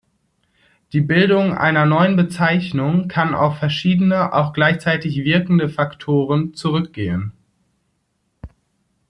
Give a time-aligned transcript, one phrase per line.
[0.93, 7.33] Die Bildung einer neuen Bezeichnung kann auf verschiedene, auch gleichzeitig wirkende Faktoren zurückgehen.